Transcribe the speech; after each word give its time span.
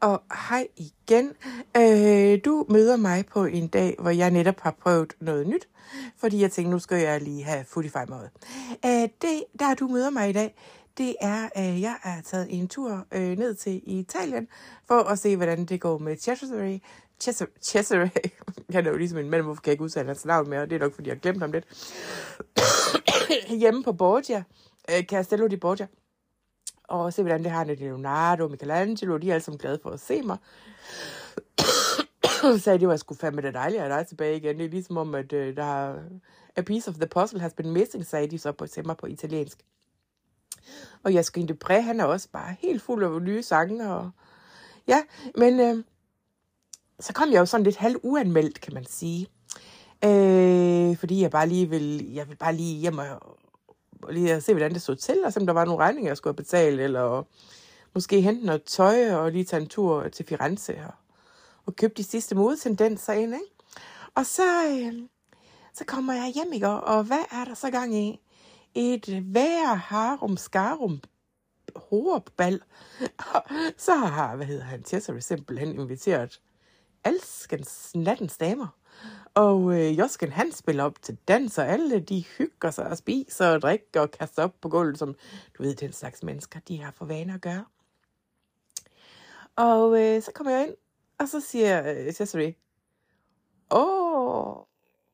og 0.00 0.22
hej 0.48 0.68
igen. 0.76 1.32
Øh, 1.76 2.38
du 2.44 2.66
møder 2.68 2.96
mig 2.96 3.26
på 3.26 3.44
en 3.44 3.68
dag, 3.68 3.96
hvor 3.98 4.10
jeg 4.10 4.30
netop 4.30 4.60
har 4.60 4.76
prøvet 4.82 5.14
noget 5.20 5.46
nyt, 5.46 5.68
fordi 6.16 6.40
jeg 6.40 6.52
tænkte, 6.52 6.70
nu 6.70 6.78
skal 6.78 6.98
jeg 6.98 7.20
lige 7.20 7.44
have 7.44 7.64
Footify 7.64 8.04
med. 8.08 8.28
Øh, 8.86 9.08
det, 9.22 9.44
der 9.58 9.74
du 9.74 9.88
møder 9.88 10.10
mig 10.10 10.30
i 10.30 10.32
dag, 10.32 10.54
det 10.98 11.16
er, 11.20 11.48
at 11.54 11.80
jeg 11.80 11.96
er 12.04 12.20
taget 12.24 12.46
en 12.50 12.68
tur 12.68 13.06
øh, 13.12 13.38
ned 13.38 13.54
til 13.54 13.82
Italien, 13.86 14.48
for 14.88 14.98
at 15.00 15.18
se, 15.18 15.36
hvordan 15.36 15.64
det 15.64 15.80
går 15.80 15.98
med 15.98 16.16
Cesare. 16.16 16.80
Cesare, 17.20 17.48
Cesare. 17.62 18.10
Han 18.72 18.86
er 18.86 18.90
jo 18.90 18.96
ligesom 18.96 19.18
en 19.18 19.30
mand, 19.30 19.42
hvorfor 19.42 19.60
kan 19.62 19.68
jeg 19.70 19.72
ikke 19.72 19.84
udtale 19.84 20.06
hans 20.06 20.24
navn 20.24 20.50
mere, 20.50 20.66
det 20.66 20.72
er 20.72 20.78
nok, 20.78 20.94
fordi 20.94 21.08
jeg 21.08 21.14
har 21.16 21.20
glemt 21.20 21.40
ham 21.40 21.52
lidt. 21.52 21.64
Hjemme 23.60 23.82
på 23.82 23.92
Borgia, 23.92 24.42
øh, 24.90 25.04
Castello 25.04 25.46
di 25.46 25.56
Borgia, 25.56 25.86
og 26.90 27.12
se, 27.12 27.22
hvordan 27.22 27.42
det 27.42 27.50
har 27.50 27.64
med 27.64 27.76
Leonardo 27.76 28.44
og 28.44 28.50
Michelangelo. 28.50 29.16
De 29.16 29.28
er 29.30 29.34
alle 29.34 29.44
sammen 29.44 29.58
glade 29.58 29.78
for 29.82 29.90
at 29.90 30.00
se 30.00 30.22
mig. 30.22 30.38
så 32.24 32.58
sagde, 32.64 32.78
det 32.78 32.88
var 32.88 32.96
skulle 32.96 33.18
fandme 33.18 33.42
det 33.42 33.54
dejligt 33.54 33.82
at 33.82 33.90
dig 33.90 34.06
tilbage 34.06 34.36
igen. 34.36 34.58
Det 34.58 34.64
er 34.64 34.70
ligesom 34.70 34.96
om, 34.96 35.14
at 35.14 35.32
uh, 35.32 35.38
der 35.38 35.64
er 35.64 35.94
a 36.56 36.62
piece 36.62 36.90
of 36.90 36.94
the 36.94 37.06
puzzle 37.06 37.40
has 37.40 37.52
been 37.52 37.72
missing, 37.72 38.06
sagde 38.06 38.30
de 38.30 38.38
så 38.38 38.52
på, 38.52 38.66
til 38.66 38.86
mig 38.86 38.96
på 38.96 39.06
italiensk. 39.06 39.58
Og 41.02 41.12
Jaskin 41.12 41.50
Dupré, 41.50 41.74
han 41.74 42.00
er 42.00 42.04
også 42.04 42.28
bare 42.32 42.56
helt 42.60 42.82
fuld 42.82 43.04
af 43.04 43.22
nye 43.22 43.42
sange. 43.42 43.90
Og... 43.90 44.10
Ja, 44.86 45.02
men 45.36 45.60
øh, 45.60 45.84
så 47.00 47.12
kom 47.12 47.32
jeg 47.32 47.38
jo 47.38 47.46
sådan 47.46 47.64
lidt 47.64 47.76
halv 47.76 47.96
uanmeldt, 48.02 48.60
kan 48.60 48.74
man 48.74 48.86
sige. 48.86 49.26
Øh, 50.04 50.96
fordi 50.96 51.22
jeg 51.22 51.30
bare 51.30 51.48
lige 51.48 51.68
vil, 51.68 52.12
jeg 52.12 52.28
vil 52.28 52.36
bare 52.36 52.54
lige 52.54 52.78
hjem 52.78 52.98
og, 52.98 53.38
og 54.02 54.12
lige 54.12 54.40
se, 54.40 54.52
hvordan 54.52 54.72
det 54.74 54.82
så 54.82 54.94
til, 54.94 55.24
og 55.24 55.32
se, 55.32 55.40
om 55.40 55.46
der 55.46 55.52
var 55.52 55.64
nogle 55.64 55.84
regninger, 55.84 56.10
jeg 56.10 56.16
skulle 56.16 56.36
betale, 56.36 56.82
eller 56.82 57.22
måske 57.94 58.20
hente 58.20 58.46
noget 58.46 58.62
tøj, 58.62 59.14
og 59.14 59.32
lige 59.32 59.44
tage 59.44 59.62
en 59.62 59.68
tur 59.68 60.08
til 60.08 60.26
Firenze, 60.26 60.74
og, 60.86 60.94
og 61.66 61.76
købe 61.76 61.94
de 61.96 62.04
sidste 62.04 62.34
modetendenser 62.34 63.12
ind, 63.12 63.34
ikke? 63.34 63.46
Og 64.14 64.26
så, 64.26 64.66
øh, 64.68 65.02
så 65.74 65.84
kommer 65.84 66.12
jeg 66.12 66.32
hjem, 66.34 66.52
ikke? 66.52 66.68
Og 66.68 67.04
hvad 67.04 67.24
er 67.32 67.44
der 67.44 67.54
så 67.54 67.70
gang 67.70 67.94
i? 67.94 68.20
Et 68.74 69.34
vær 69.34 69.74
harum 69.74 70.36
skarum 70.36 71.00
horebal. 71.76 72.60
så 73.86 73.94
har, 73.94 74.36
hvad 74.36 74.46
hedder 74.46 74.64
han, 74.64 74.84
Cesare 74.84 75.20
simpelthen 75.20 75.80
inviteret 75.80 76.40
alskens 77.04 77.90
nattens 77.94 78.36
damer 78.38 78.79
og 79.40 79.78
øh, 79.78 79.98
Josken, 79.98 80.32
han 80.32 80.52
spiller 80.52 80.84
op 80.84 81.02
til 81.02 81.18
dans, 81.28 81.58
og 81.58 81.68
alle 81.68 82.00
de 82.00 82.24
hygger 82.38 82.70
sig 82.70 82.86
og 82.86 82.96
spiser 82.96 83.48
og 83.48 83.62
drikker 83.62 84.00
og 84.00 84.10
kaster 84.10 84.42
op 84.42 84.54
på 84.60 84.68
gulvet, 84.68 84.98
som 84.98 85.14
du 85.58 85.62
ved, 85.62 85.74
den 85.74 85.92
slags 85.92 86.22
mennesker, 86.22 86.60
de 86.68 86.82
har 86.82 86.90
for 86.90 87.04
vane 87.04 87.34
at 87.34 87.40
gøre. 87.40 87.64
Og 89.56 90.02
øh, 90.02 90.22
så 90.22 90.32
kommer 90.34 90.52
jeg 90.52 90.66
ind, 90.66 90.74
og 91.18 91.28
så 91.28 91.40
siger 91.40 91.90
øh, 91.90 92.12
Cesare, 92.12 92.54
åh, 93.70 94.56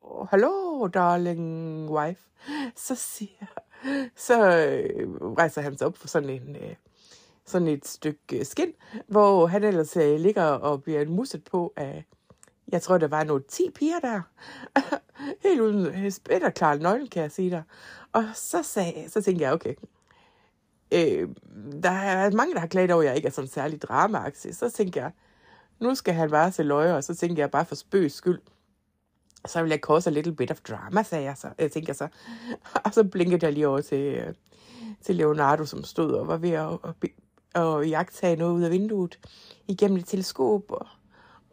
oh, 0.00 0.28
hallo, 0.28 0.86
darling 0.86 1.90
wife. 1.90 2.22
Så 2.76 2.94
siger, 2.94 3.46
så 4.26 4.66
øh, 4.66 5.08
rejser 5.38 5.62
han 5.62 5.78
sig 5.78 5.86
op 5.86 5.96
for 5.96 6.08
sådan 6.08 6.30
en... 6.30 6.56
Øh, 6.56 6.74
sådan 7.48 7.68
et 7.68 7.86
stykke 7.86 8.44
skin, 8.44 8.72
hvor 9.06 9.46
han 9.46 9.64
ellers 9.64 9.96
øh, 9.96 10.20
ligger 10.20 10.44
og 10.44 10.82
bliver 10.82 11.08
musset 11.08 11.44
på 11.44 11.72
af 11.76 12.04
jeg 12.72 12.82
tror, 12.82 12.98
der 12.98 13.08
var 13.08 13.24
nogle 13.24 13.42
10 13.48 13.70
piger 13.74 14.00
der. 14.00 14.20
Helt 15.48 15.60
uden 15.60 16.10
spætter 16.10 16.50
klar 16.50 16.76
nøglen, 16.76 17.08
kan 17.08 17.22
jeg 17.22 17.32
sige 17.32 17.50
dig. 17.50 17.62
Og 18.12 18.24
så, 18.34 18.62
sagde, 18.62 19.10
så 19.10 19.22
tænkte 19.22 19.44
jeg, 19.44 19.52
okay, 19.52 19.74
øh, 20.92 21.28
der 21.82 21.90
er 21.90 22.30
mange, 22.30 22.54
der 22.54 22.60
har 22.60 22.66
klaget 22.66 22.90
over, 22.90 23.02
at 23.02 23.08
jeg 23.08 23.16
ikke 23.16 23.26
er 23.26 23.32
sådan 23.32 23.48
særlig 23.48 23.82
dramaaktig. 23.82 24.56
Så 24.56 24.70
tænkte 24.70 25.00
jeg, 25.00 25.12
nu 25.80 25.94
skal 25.94 26.14
han 26.14 26.30
bare 26.30 26.52
se 26.52 26.62
løje, 26.62 26.94
og 26.96 27.04
så 27.04 27.14
tænkte 27.14 27.40
jeg 27.40 27.50
bare 27.50 27.64
for 27.64 27.74
spøgs 27.74 28.14
skyld. 28.14 28.40
Så 29.46 29.62
vil 29.62 29.70
jeg 29.70 29.78
cause 29.78 30.10
a 30.10 30.12
little 30.12 30.36
bit 30.36 30.50
of 30.50 30.60
drama, 30.60 31.02
sagde 31.02 31.24
jeg 31.24 31.36
så. 31.36 31.48
Jeg 31.58 31.72
tænkte 31.72 31.90
jeg 31.90 31.96
så. 31.96 32.08
Og 32.84 32.94
så 32.94 33.04
blinkede 33.04 33.46
jeg 33.46 33.52
lige 33.52 33.68
over 33.68 33.80
til, 33.80 33.98
øh, 33.98 34.34
til 35.02 35.16
Leonardo, 35.16 35.64
som 35.64 35.84
stod 35.84 36.12
og 36.12 36.28
var 36.28 36.36
ved 36.36 36.50
at, 36.50 36.72
at, 36.84 37.10
at, 37.54 37.80
at 37.80 37.90
jagtage 37.90 38.36
noget 38.36 38.52
ud 38.52 38.62
af 38.62 38.70
vinduet 38.70 39.18
igennem 39.68 39.98
et 39.98 40.06
teleskop. 40.06 40.72
Og 40.72 40.86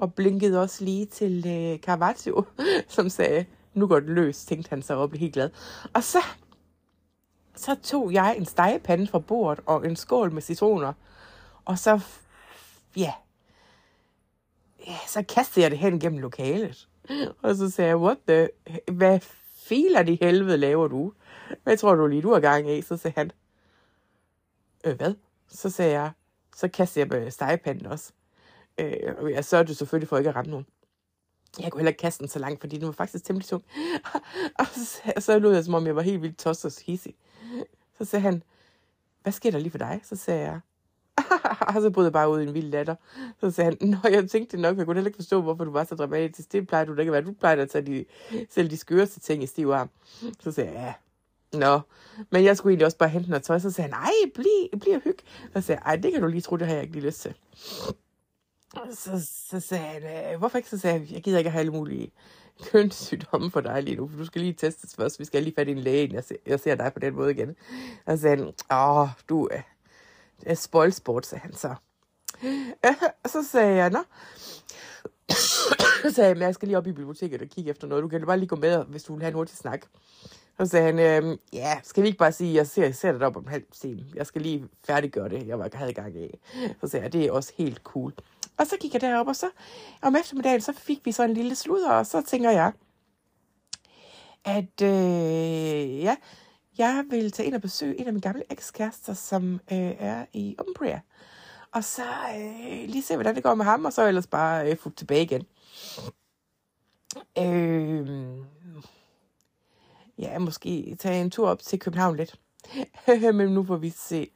og 0.03 0.13
blinkede 0.13 0.61
også 0.61 0.83
lige 0.83 1.05
til 1.05 1.45
øh, 1.47 1.79
Caravaggio, 1.79 2.43
som 2.95 3.09
sagde, 3.09 3.45
nu 3.73 3.87
går 3.87 3.99
det 3.99 4.09
løs, 4.09 4.45
tænkte 4.45 4.69
han 4.69 4.81
så 4.81 4.95
og 4.95 5.09
blev 5.09 5.19
helt 5.19 5.33
glad. 5.33 5.49
Og 5.93 6.03
så, 6.03 6.17
så 7.55 7.75
tog 7.83 8.13
jeg 8.13 8.35
en 8.37 8.45
stegepande 8.45 9.07
fra 9.07 9.19
bordet 9.19 9.63
og 9.65 9.87
en 9.87 9.95
skål 9.95 10.31
med 10.31 10.41
citroner, 10.41 10.93
og 11.65 11.79
så, 11.79 11.99
ja, 12.95 13.13
ja 14.87 14.97
så 15.07 15.23
kastede 15.23 15.63
jeg 15.63 15.71
det 15.71 15.79
hen 15.79 15.99
gennem 15.99 16.19
lokalet. 16.19 16.87
Og 17.41 17.55
så 17.55 17.69
sagde 17.69 17.89
jeg, 17.89 17.97
what 17.97 18.17
the, 18.27 18.49
hvad 18.91 19.19
filer 19.67 20.03
de 20.03 20.17
helvede 20.21 20.57
laver 20.57 20.87
du? 20.87 21.13
Hvad 21.63 21.77
tror 21.77 21.95
du 21.95 22.07
lige, 22.07 22.21
du 22.21 22.33
har 22.33 22.39
gang 22.39 22.69
i? 22.69 22.81
Så 22.81 22.97
sagde 22.97 23.15
han, 23.17 23.31
øh, 24.85 24.95
hvad? 24.97 25.13
Så 25.47 25.69
sagde 25.69 25.91
jeg, 25.91 26.11
så 26.55 26.67
kastede 26.67 27.23
jeg 27.23 27.33
stegepanden 27.33 27.85
også. 27.85 28.13
Øh, 28.77 29.15
og 29.17 29.31
jeg 29.31 29.45
sørgede 29.45 29.75
selvfølgelig 29.75 30.09
for 30.09 30.17
ikke 30.17 30.29
at 30.29 30.35
ramme 30.35 30.51
nogen. 30.51 30.65
Jeg 31.59 31.71
kunne 31.71 31.79
heller 31.79 31.89
ikke 31.89 31.99
kaste 31.99 32.19
den 32.19 32.27
så 32.27 32.39
langt, 32.39 32.59
fordi 32.59 32.77
den 32.77 32.85
var 32.85 32.91
faktisk 32.91 33.23
temmelig 33.25 33.47
tung. 33.47 33.63
og 34.59 34.65
så, 34.67 35.13
så 35.19 35.39
lød 35.39 35.53
jeg, 35.53 35.63
som 35.63 35.73
om 35.73 35.85
jeg 35.85 35.95
var 35.95 36.01
helt 36.01 36.21
vildt 36.21 36.37
tosset 36.37 36.77
og 36.77 36.83
hissig. 36.85 37.15
Så 37.97 38.05
sagde 38.05 38.23
han, 38.23 38.43
hvad 39.23 39.33
sker 39.33 39.51
der 39.51 39.59
lige 39.59 39.71
for 39.71 39.77
dig? 39.77 40.01
Så 40.03 40.15
sagde 40.15 40.41
jeg, 40.41 40.59
og 41.75 41.81
så 41.81 41.89
brød 41.93 42.05
jeg 42.05 42.13
bare 42.13 42.29
ud 42.29 42.41
i 42.41 42.43
en 42.43 42.53
vild 42.53 42.69
latter. 42.69 42.95
Så 43.39 43.51
sagde 43.51 43.77
han, 43.81 43.89
nå, 43.89 44.09
jeg 44.09 44.29
tænkte 44.29 44.57
nok, 44.57 44.77
jeg 44.77 44.85
kunne 44.85 44.95
heller 44.95 45.07
ikke 45.07 45.17
forstå, 45.17 45.41
hvorfor 45.41 45.63
du 45.63 45.71
var 45.71 45.83
så 45.83 45.95
dramatisk. 45.95 46.51
Det 46.51 46.67
plejer 46.67 46.85
du 46.85 46.95
da 46.95 47.01
ikke 47.01 47.09
at 47.09 47.13
være. 47.13 47.21
Du 47.21 47.33
plejer 47.39 47.61
at 47.61 47.69
tage 47.69 47.85
de, 47.85 48.05
selv 48.49 48.69
de 48.69 48.77
skøreste 48.77 49.19
ting 49.19 49.43
i 49.43 49.47
stiv 49.47 49.67
arm. 49.67 49.89
Så 50.39 50.51
sagde 50.51 50.71
jeg, 50.71 50.79
ja, 50.79 50.93
Nå, 51.53 51.79
men 52.29 52.43
jeg 52.43 52.57
skulle 52.57 52.71
egentlig 52.71 52.85
også 52.85 52.97
bare 52.97 53.09
hente 53.09 53.29
noget 53.29 53.43
tøj. 53.43 53.59
Så 53.59 53.71
sagde 53.71 53.91
han, 53.91 53.99
nej, 53.99 54.31
bliv, 54.33 54.79
bliv 54.79 55.01
og. 55.01 55.23
Så 55.53 55.61
sagde 55.61 55.81
jeg, 55.85 55.89
ej, 55.89 55.95
det 55.95 56.11
kan 56.11 56.21
du 56.21 56.27
lige 56.27 56.41
tro, 56.41 56.57
det 56.57 56.67
har 56.67 56.73
jeg 56.73 56.83
ikke 56.83 56.93
lige 56.93 57.05
lyst 57.05 57.21
til. 57.21 57.33
Så, 58.91 59.27
så 59.49 59.59
sagde 59.59 59.83
han, 59.83 60.33
øh, 60.33 60.39
hvorfor 60.39 60.57
ikke? 60.57 60.69
Så 60.69 60.77
sagde 60.77 60.99
jeg, 60.99 61.11
jeg 61.11 61.23
gider 61.23 61.37
ikke 61.37 61.49
have 61.49 61.59
alle 61.59 61.71
mulige 61.71 62.11
kønssygdomme 62.71 63.51
for 63.51 63.61
dig 63.61 63.83
lige 63.83 63.97
nu, 63.97 64.07
for 64.07 64.17
du 64.17 64.25
skal 64.25 64.41
lige 64.41 64.53
testes 64.53 64.95
først. 64.95 65.19
Vi 65.19 65.25
skal 65.25 65.43
lige 65.43 65.55
fat 65.55 65.67
i 65.67 65.71
en 65.71 65.79
læge, 65.79 66.13
jeg 66.13 66.23
ser, 66.23 66.35
jeg 66.45 66.59
ser 66.59 66.75
dig 66.75 66.93
på 66.93 66.99
den 66.99 67.15
måde 67.15 67.31
igen. 67.31 67.55
Og 68.05 68.17
så 68.17 68.21
sagde 68.21 68.37
han, 68.37 68.53
åh, 68.71 69.07
du 69.29 69.49
øh, 69.51 69.57
er, 69.57 70.51
er 70.51 70.55
spoilsport, 70.55 71.25
sagde 71.25 71.41
han 71.41 71.53
så. 71.53 71.75
Og 73.23 73.29
så 73.33 73.43
sagde 73.51 73.75
jeg, 73.75 73.89
nå. 73.89 74.03
så 76.03 76.11
sagde 76.15 76.29
jeg, 76.29 76.39
jeg 76.39 76.53
skal 76.53 76.67
lige 76.67 76.77
op 76.77 76.87
i 76.87 76.91
biblioteket 76.91 77.41
og 77.41 77.47
kigge 77.47 77.71
efter 77.71 77.87
noget. 77.87 78.03
Du 78.03 78.07
kan 78.07 78.25
bare 78.25 78.39
lige 78.39 78.49
gå 78.49 78.55
med, 78.55 78.85
hvis 78.85 79.03
du 79.03 79.13
vil 79.13 79.21
have 79.21 79.29
en 79.29 79.35
hurtig 79.35 79.57
snak. 79.57 79.81
Så 80.59 80.65
sagde 80.65 80.85
han, 80.85 80.99
øhm, 80.99 81.39
ja, 81.53 81.79
skal 81.83 82.03
vi 82.03 82.07
ikke 82.07 82.19
bare 82.19 82.31
sige, 82.31 82.55
jeg 82.55 82.67
ser, 82.67 82.83
jeg 82.83 82.95
ser 82.95 83.11
dig 83.11 83.27
op 83.27 83.37
om 83.37 83.47
halv 83.47 83.63
time. 83.81 84.05
Jeg 84.15 84.27
skal 84.27 84.41
lige 84.41 84.69
færdiggøre 84.85 85.29
det, 85.29 85.47
jeg 85.47 85.59
var, 85.59 85.69
havde 85.73 85.93
gang 85.93 86.23
i. 86.23 86.39
Så 86.81 86.87
sagde 86.87 87.03
jeg, 87.03 87.13
det 87.13 87.25
er 87.25 87.31
også 87.31 87.53
helt 87.57 87.77
cool. 87.83 88.13
Og 88.57 88.67
så 88.67 88.77
gik 88.79 88.93
jeg 88.93 89.01
derop, 89.01 89.27
og 89.27 89.35
så 89.35 89.49
om 90.01 90.15
eftermiddagen, 90.15 90.61
så 90.61 90.73
fik 90.73 91.05
vi 91.05 91.11
så 91.11 91.23
en 91.23 91.33
lille 91.33 91.55
sludder, 91.55 91.91
og 91.91 92.05
så 92.05 92.21
tænker 92.21 92.51
jeg, 92.51 92.71
at 94.45 94.81
øh, 94.81 95.99
ja, 95.99 96.15
jeg 96.77 97.05
vil 97.09 97.31
tage 97.31 97.47
ind 97.47 97.55
og 97.55 97.61
besøge 97.61 97.99
en 97.99 98.07
af 98.07 98.13
mine 98.13 98.21
gamle 98.21 98.43
ekskærester, 98.49 99.13
som 99.13 99.53
øh, 99.53 99.93
er 99.99 100.25
i 100.33 100.55
Umbria. 100.67 101.01
Og 101.71 101.83
så 101.83 102.03
øh, 102.35 102.89
lige 102.89 103.03
se, 103.03 103.15
hvordan 103.15 103.35
det 103.35 103.43
går 103.43 103.55
med 103.55 103.65
ham, 103.65 103.85
og 103.85 103.93
så 103.93 104.07
ellers 104.07 104.27
bare 104.27 104.71
øh, 104.71 104.77
få 104.77 104.89
tilbage 104.89 105.23
igen. 105.23 105.45
Øh, 107.37 108.37
ja, 110.17 110.39
måske 110.39 110.95
tage 110.99 111.21
en 111.21 111.31
tur 111.31 111.49
op 111.49 111.59
til 111.59 111.79
København 111.79 112.15
lidt. 112.15 112.39
Men 113.37 113.49
nu 113.49 113.63
får 113.63 113.77
vi 113.77 113.89
se. 113.89 114.29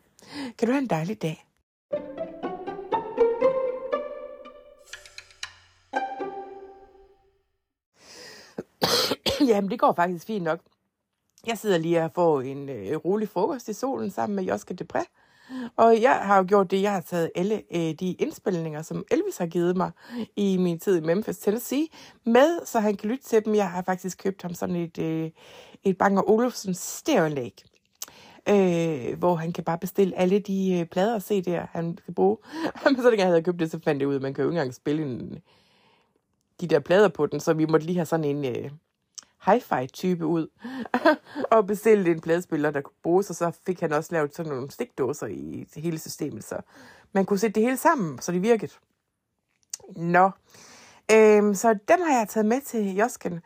Kan 0.57 0.67
du 0.67 0.71
have 0.71 0.81
en 0.81 0.89
dejlig 0.89 1.21
dag? 1.21 1.46
Jamen, 9.47 9.71
det 9.71 9.79
går 9.79 9.93
faktisk 9.93 10.25
fint 10.25 10.43
nok. 10.43 10.59
Jeg 11.47 11.57
sidder 11.57 11.77
lige 11.77 12.03
og 12.03 12.11
får 12.15 12.41
en 12.41 12.69
øh, 12.69 12.97
rolig 12.97 13.29
frokost 13.29 13.69
i 13.69 13.73
solen 13.73 14.11
sammen 14.11 14.35
med 14.35 14.43
Joske 14.43 14.73
Depre. 14.73 15.05
Og 15.75 16.01
jeg 16.01 16.15
har 16.15 16.37
jo 16.37 16.45
gjort 16.47 16.71
det, 16.71 16.81
jeg 16.81 16.91
har 16.91 17.01
taget 17.01 17.31
alle 17.35 17.61
øh, 17.75 17.93
de 17.99 18.13
indspilninger, 18.13 18.81
som 18.81 19.05
Elvis 19.11 19.37
har 19.37 19.45
givet 19.45 19.77
mig 19.77 19.91
i 20.35 20.57
min 20.57 20.79
tid 20.79 20.97
i 20.97 21.05
Memphis, 21.05 21.37
Tennessee, 21.37 21.87
med, 22.25 22.65
så 22.65 22.79
han 22.79 22.95
kan 22.95 23.09
lytte 23.09 23.23
til 23.23 23.45
dem. 23.45 23.55
Jeg 23.55 23.71
har 23.71 23.81
faktisk 23.81 24.23
købt 24.23 24.41
ham 24.41 24.53
sådan 24.53 24.75
et, 24.75 24.97
øh, 24.97 25.31
et 25.83 25.97
Bang 25.97 26.19
Olufsen 26.19 26.73
stereoanlæg, 26.73 27.63
øh, 28.49 29.19
hvor 29.19 29.35
han 29.35 29.53
kan 29.53 29.63
bare 29.63 29.77
bestille 29.77 30.17
alle 30.17 30.39
de 30.39 30.79
øh, 30.79 30.85
plader 30.85 31.15
og 31.15 31.21
CD'er, 31.31 31.67
han 31.71 31.97
skal 31.97 32.13
bruge. 32.13 32.37
Men 32.85 32.95
så 32.95 33.09
da 33.09 33.15
jeg 33.17 33.27
havde 33.27 33.43
købt 33.43 33.59
det, 33.59 33.71
så 33.71 33.79
fandt 33.83 34.01
jeg 34.01 34.07
ud, 34.07 34.15
at 34.15 34.21
man 34.21 34.33
kan 34.33 34.43
jo 34.43 34.49
ikke 34.49 34.59
engang 34.59 34.73
spille 34.73 35.03
en, 35.03 35.37
de 36.61 36.67
der 36.67 36.79
plader 36.79 37.07
på 37.07 37.25
den, 37.25 37.39
så 37.39 37.53
vi 37.53 37.65
måtte 37.65 37.85
lige 37.85 37.95
have 37.95 38.05
sådan 38.05 38.25
en... 38.25 38.45
Øh, 38.45 38.71
hi-fi-type 39.45 40.25
ud, 40.25 40.47
og 41.51 41.67
bestilte 41.67 42.11
en 42.11 42.21
pladespiller, 42.21 42.71
der 42.71 42.81
kunne 42.81 43.01
bruges, 43.03 43.29
og 43.29 43.35
så 43.35 43.51
fik 43.65 43.79
han 43.79 43.93
også 43.93 44.09
lavet 44.13 44.35
sådan 44.35 44.51
nogle 44.51 44.71
stikdåser 44.71 45.27
i 45.27 45.67
hele 45.75 45.99
systemet, 45.99 46.43
så 46.43 46.61
man 47.11 47.25
kunne 47.25 47.39
sætte 47.39 47.55
det 47.55 47.63
hele 47.63 47.77
sammen, 47.77 48.19
så 48.19 48.31
det 48.31 48.41
virkede. 48.41 48.71
Nå. 49.95 50.31
Øhm, 51.11 51.53
så 51.53 51.73
dem 51.73 52.01
har 52.07 52.17
jeg 52.17 52.27
taget 52.29 52.45
med 52.45 52.61
til 52.61 52.95
Josken. 52.95 53.39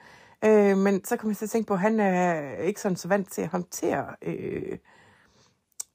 Øh, 0.46 0.78
men 0.78 1.06
så 1.06 1.18
kom 1.18 1.30
jeg 1.30 1.38
til 1.38 1.46
at 1.46 1.50
tænke 1.50 1.68
på, 1.68 1.74
at 1.74 1.80
han 1.80 2.00
er 2.00 2.58
ikke 2.58 2.82
sådan 2.82 2.96
så 2.96 3.08
vant 3.08 3.32
til 3.32 3.42
at 3.42 3.48
håndtere 3.48 4.06
øh, 4.22 4.78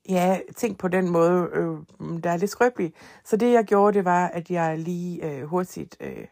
ja, 0.08 0.40
ting 0.56 0.78
på 0.78 0.88
den 0.88 1.10
måde, 1.10 1.48
øh, 1.52 1.76
der 2.22 2.30
er 2.30 2.36
lidt 2.36 2.50
skrøbelig. 2.50 2.92
Så 3.24 3.36
det 3.36 3.52
jeg 3.52 3.64
gjorde, 3.64 3.96
det 3.96 4.04
var, 4.04 4.26
at 4.26 4.50
jeg 4.50 4.78
lige 4.78 5.30
øh, 5.30 5.44
hurtigt 5.44 5.96
øh, 6.00 6.26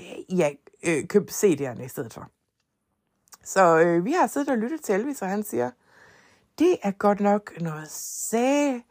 Øh, 0.00 0.38
ja, 0.38 0.50
øh, 0.82 1.06
købte 1.06 1.32
CD'erne 1.32 1.82
i 1.82 1.88
stedet 1.88 2.12
for. 2.14 2.30
Så 3.44 3.78
øh, 3.78 4.04
vi 4.04 4.12
har 4.12 4.26
siddet 4.26 4.48
og 4.48 4.58
lyttet 4.58 4.80
til 4.82 4.94
Elvis, 4.94 5.22
og 5.22 5.28
han 5.28 5.42
siger, 5.42 5.70
det 6.58 6.78
er 6.82 6.90
godt 6.90 7.20
nok 7.20 7.60
noget 7.60 7.90
sag, 7.90 8.84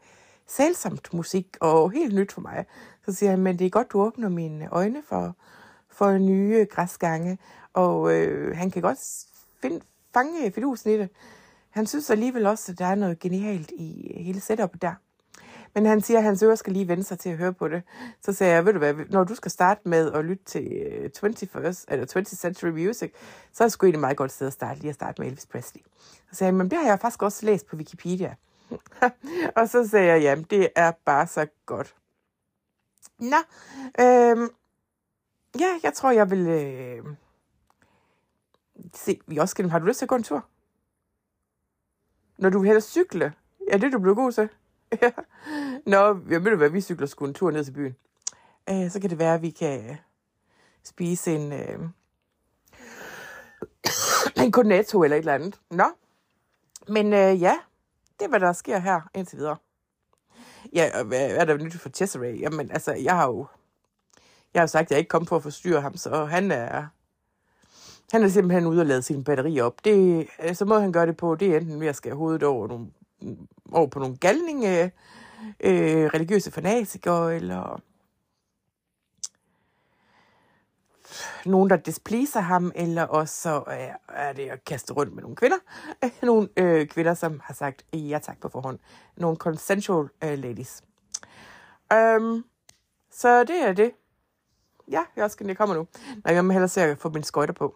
sælsomt 0.46 1.14
musik, 1.14 1.56
og 1.60 1.90
helt 1.90 2.14
nyt 2.14 2.32
for 2.32 2.40
mig. 2.40 2.66
Så 3.04 3.12
siger 3.12 3.30
han, 3.30 3.40
men 3.40 3.58
det 3.58 3.64
er 3.66 3.70
godt, 3.70 3.92
du 3.92 4.00
åbner 4.00 4.28
mine 4.28 4.68
øjne 4.72 5.02
for, 5.02 5.36
for 5.88 6.18
nye 6.18 6.66
græsgange, 6.70 7.38
og 7.72 8.14
øh, 8.14 8.56
han 8.56 8.70
kan 8.70 8.82
godt 8.82 8.98
find, 9.62 9.80
fange 10.14 10.52
fidusen 10.52 10.90
i 10.90 10.98
det. 10.98 11.10
Han 11.70 11.86
synes 11.86 12.10
alligevel 12.10 12.46
også, 12.46 12.72
at 12.72 12.78
der 12.78 12.86
er 12.86 12.94
noget 12.94 13.18
genialt 13.18 13.70
i 13.70 14.12
hele 14.22 14.40
setupet 14.40 14.82
der. 14.82 14.94
Men 15.76 15.86
han 15.86 16.00
siger, 16.00 16.18
at 16.18 16.24
hans 16.24 16.42
ører 16.42 16.54
skal 16.54 16.72
lige 16.72 16.88
vende 16.88 17.04
sig 17.04 17.18
til 17.18 17.28
at 17.28 17.36
høre 17.36 17.52
på 17.52 17.68
det. 17.68 17.82
Så 18.20 18.32
sagde 18.32 18.54
jeg, 18.54 18.66
ved 18.66 18.72
du 18.72 18.78
hvad, 18.78 18.94
når 18.94 19.24
du 19.24 19.34
skal 19.34 19.50
starte 19.50 19.88
med 19.88 20.12
at 20.12 20.24
lytte 20.24 20.44
til 20.44 20.72
øh, 20.72 21.10
21st, 21.16 21.84
eller 21.88 22.06
20th 22.16 22.36
Century 22.36 22.68
Music, 22.68 23.12
så 23.52 23.64
er 23.64 23.66
det 23.66 23.72
sgu 23.72 23.86
egentlig 23.86 24.00
meget 24.00 24.16
godt 24.16 24.32
sted 24.32 24.46
at 24.46 24.52
starte, 24.52 24.80
lige 24.80 24.88
at 24.88 24.94
starte 24.94 25.22
med 25.22 25.28
Elvis 25.28 25.46
Presley. 25.46 25.82
Så 26.30 26.36
sagde 26.36 26.48
jeg, 26.48 26.54
men 26.54 26.70
det 26.70 26.78
har 26.78 26.86
jeg 26.86 27.00
faktisk 27.00 27.22
også 27.22 27.46
læst 27.46 27.66
på 27.66 27.76
Wikipedia. 27.76 28.34
og 29.56 29.68
så 29.68 29.88
sagde 29.88 30.06
jeg, 30.06 30.22
jamen 30.22 30.46
det 30.50 30.68
er 30.76 30.92
bare 31.04 31.26
så 31.26 31.46
godt. 31.66 31.94
Nå, 33.18 33.36
øhm, 34.00 34.48
ja, 35.60 35.78
jeg 35.82 35.92
tror, 35.94 36.10
jeg 36.10 36.30
vil 36.30 36.46
øh, 36.46 37.04
se, 38.94 39.20
vi 39.26 39.36
også 39.36 39.50
skal, 39.50 39.70
har 39.70 39.78
du 39.78 39.86
lyst 39.86 39.98
til 39.98 40.04
at 40.04 40.08
gå 40.08 40.14
en 40.16 40.22
tur? 40.22 40.46
Når 42.38 42.50
du 42.50 42.58
vil 42.58 42.66
hellere 42.66 42.82
cykle, 42.82 43.32
er 43.68 43.78
det 43.78 43.92
du 43.92 43.98
blev 43.98 44.14
god 44.14 44.32
til. 44.32 44.48
ja. 45.02 45.10
Nå, 45.86 46.06
jeg 46.30 46.44
ved 46.44 46.50
du 46.50 46.56
hvad, 46.56 46.70
vi 46.70 46.80
cykler 46.80 47.06
sgu 47.06 47.24
en 47.24 47.34
tur 47.34 47.50
ned 47.50 47.64
til 47.64 47.72
byen. 47.72 47.96
Øh, 48.70 48.90
så 48.90 49.00
kan 49.00 49.10
det 49.10 49.18
være, 49.18 49.34
at 49.34 49.42
vi 49.42 49.50
kan 49.50 49.90
øh, 49.90 49.96
spise 50.82 51.34
en, 51.34 51.52
øh, 51.52 51.78
en 54.44 54.52
cornetto 54.52 55.04
eller 55.04 55.16
et 55.16 55.18
eller 55.18 55.34
andet. 55.34 55.60
Nå, 55.70 55.84
men 56.88 57.12
øh, 57.12 57.42
ja, 57.42 57.58
det 58.18 58.24
er, 58.24 58.28
hvad 58.28 58.40
der 58.40 58.52
sker 58.52 58.78
her 58.78 59.00
indtil 59.14 59.38
videre. 59.38 59.56
Ja, 60.72 60.90
og 60.98 61.04
hvad 61.04 61.30
er 61.30 61.44
der 61.44 61.56
nyt 61.56 61.74
for 61.74 61.90
Cesare? 61.94 62.36
Jamen, 62.40 62.70
altså, 62.70 62.92
jeg 62.92 63.16
har 63.16 63.26
jo 63.26 63.46
jeg 64.56 64.62
har 64.62 64.66
sagt, 64.66 64.86
at 64.86 64.90
jeg 64.90 64.98
ikke 64.98 65.08
kom 65.08 65.26
for 65.26 65.36
at 65.36 65.42
forstyrre 65.42 65.80
ham, 65.80 65.96
så 65.96 66.24
han 66.24 66.50
er, 66.50 66.86
han 68.12 68.22
er 68.22 68.28
simpelthen 68.28 68.66
ude 68.66 68.80
og 68.80 68.86
lade 68.86 69.02
sin 69.02 69.24
batteri 69.24 69.60
op. 69.60 69.84
Det, 69.84 70.26
øh, 70.42 70.54
så 70.54 70.64
må 70.64 70.78
han 70.78 70.92
gøre 70.92 71.06
det 71.06 71.16
på, 71.16 71.34
det 71.34 71.48
er 71.48 71.56
enten 71.56 71.80
ved 71.80 71.86
at 71.86 71.96
skære 71.96 72.14
hovedet 72.14 72.42
over 72.42 72.68
nogle 72.68 72.86
over 73.72 73.86
på 73.86 73.98
nogle 73.98 74.16
galninge, 74.16 74.92
øh, 75.60 76.06
religiøse 76.14 76.50
fanatikere, 76.50 77.36
eller 77.36 77.80
nogen, 81.44 81.70
der 81.70 81.76
displeaser 81.76 82.40
ham, 82.40 82.72
eller 82.74 83.02
også 83.02 83.34
så 83.34 83.64
er, 83.66 83.94
er 84.08 84.32
det 84.32 84.48
at 84.48 84.64
kaste 84.64 84.92
rundt 84.92 85.14
med 85.14 85.22
nogle 85.22 85.36
kvinder. 85.36 85.56
nogle 86.22 86.48
øh, 86.56 86.86
kvinder, 86.86 87.14
som 87.14 87.40
har 87.44 87.54
sagt 87.54 87.84
ja 87.92 88.18
tak 88.22 88.40
på 88.40 88.48
forhånd. 88.48 88.78
Nogle 89.16 89.36
consensual 89.36 90.08
øh, 90.24 90.38
ladies. 90.38 90.82
Um, 91.94 92.44
så 93.10 93.44
det 93.44 93.62
er 93.62 93.72
det. 93.72 93.92
Ja, 94.90 95.02
jeg 95.16 95.30
skal 95.30 95.48
det 95.48 95.56
kommer 95.56 95.74
nu. 95.74 95.86
Nej, 96.24 96.34
jeg 96.34 96.44
må 96.44 96.52
hellere 96.52 96.68
se 96.68 96.82
at 96.82 96.98
få 96.98 97.08
mine 97.08 97.24
skøjter 97.24 97.54
på. 97.54 97.74